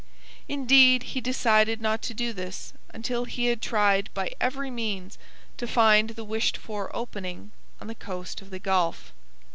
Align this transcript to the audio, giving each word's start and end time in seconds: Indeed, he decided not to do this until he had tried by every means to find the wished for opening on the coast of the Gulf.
Indeed, 0.47 1.03
he 1.13 1.21
decided 1.21 1.79
not 1.79 2.01
to 2.01 2.15
do 2.15 2.33
this 2.33 2.73
until 2.91 3.25
he 3.25 3.45
had 3.45 3.61
tried 3.61 4.09
by 4.15 4.33
every 4.41 4.71
means 4.71 5.19
to 5.57 5.67
find 5.67 6.09
the 6.09 6.23
wished 6.25 6.57
for 6.57 6.89
opening 6.95 7.51
on 7.79 7.85
the 7.85 7.93
coast 7.93 8.41
of 8.41 8.49
the 8.49 8.57
Gulf. 8.57 9.13